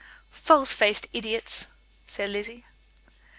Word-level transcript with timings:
"False 0.31 0.73
faced 0.73 1.05
idiots!" 1.13 1.67
said 2.07 2.31
Lizzie. 2.31 2.65